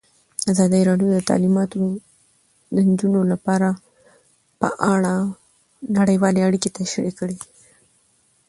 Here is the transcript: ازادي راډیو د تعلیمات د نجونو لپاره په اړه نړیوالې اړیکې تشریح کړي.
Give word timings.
ازادي 0.51 0.81
راډیو 0.89 1.07
د 1.13 1.19
تعلیمات 1.29 1.69
د 2.73 2.77
نجونو 2.89 3.21
لپاره 3.31 3.69
په 4.61 4.69
اړه 4.93 5.13
نړیوالې 5.97 6.41
اړیکې 6.47 6.69
تشریح 6.79 7.13
کړي. 7.19 7.37